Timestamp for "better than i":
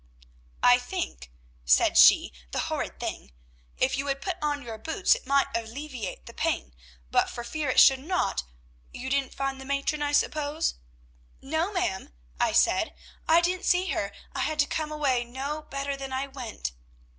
15.69-16.25